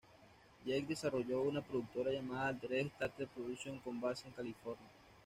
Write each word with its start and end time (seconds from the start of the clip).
Jet 0.65 0.87
desarrolló 0.87 1.43
una 1.43 1.61
productora 1.61 2.09
llamada 2.11 2.47
Altered 2.47 2.87
States 2.87 3.29
Productions 3.35 3.83
con 3.83 4.01
base 4.01 4.27
en 4.27 4.33
California. 4.33 4.87